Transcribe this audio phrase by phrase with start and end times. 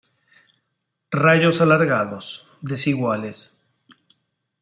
[1.11, 3.55] Rayos alargados, desiguales.